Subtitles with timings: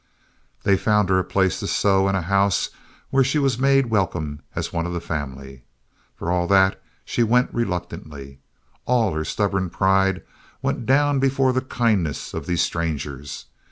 [0.63, 2.71] They found her a place to sew in a house
[3.11, 5.61] where she was made welcome as one of the family.
[6.15, 8.39] For all that, she went reluctantly.
[8.87, 10.23] All her stubborn pride
[10.59, 13.45] went down before the kindness of these strangers.